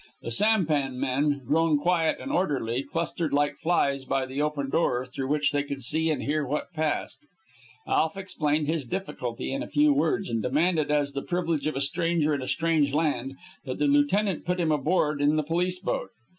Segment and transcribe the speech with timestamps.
[0.23, 5.27] The sampan men, grown quiet and orderly, clustered like flies by the open door, through
[5.27, 7.19] which they could see and hear what passed.
[7.87, 12.33] Alf explained his difficulty in few words, and demanded, as the privilege of a stranger
[12.33, 13.35] in a strange land,
[13.65, 16.09] that the lieutenant put him aboard in the police boat.